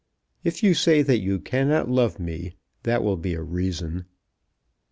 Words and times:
If 0.43 0.63
you 0.63 0.73
say 0.73 1.03
that 1.03 1.19
you 1.19 1.37
cannot 1.37 1.87
love 1.87 2.19
me 2.19 2.55
that 2.81 3.03
will 3.03 3.17
be 3.17 3.35
a 3.35 3.43
reason." 3.43 4.05